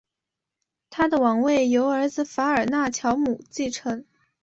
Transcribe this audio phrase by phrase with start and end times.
[0.89, 4.03] 他的王位由儿子法尔纳乔姆继承。